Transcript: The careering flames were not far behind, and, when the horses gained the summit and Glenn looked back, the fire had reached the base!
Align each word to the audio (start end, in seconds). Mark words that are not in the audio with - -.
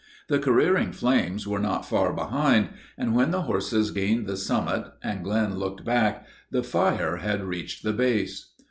The 0.29 0.39
careering 0.39 0.93
flames 0.93 1.45
were 1.47 1.59
not 1.59 1.85
far 1.85 2.11
behind, 2.11 2.69
and, 2.97 3.13
when 3.15 3.29
the 3.29 3.43
horses 3.43 3.91
gained 3.91 4.25
the 4.25 4.35
summit 4.35 4.85
and 5.03 5.23
Glenn 5.23 5.59
looked 5.59 5.85
back, 5.85 6.25
the 6.49 6.63
fire 6.63 7.17
had 7.17 7.43
reached 7.43 7.83
the 7.83 7.93
base! 7.93 8.49